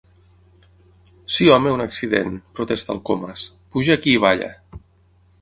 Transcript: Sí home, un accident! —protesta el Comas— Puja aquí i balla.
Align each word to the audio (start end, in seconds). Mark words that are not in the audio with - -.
Sí 1.35 1.49
home, 1.55 1.73
un 1.75 1.83
accident! 1.85 2.39
—protesta 2.47 2.97
el 2.97 3.03
Comas— 3.11 3.45
Puja 3.77 4.01
aquí 4.01 4.17
i 4.19 4.25
balla. 4.27 4.51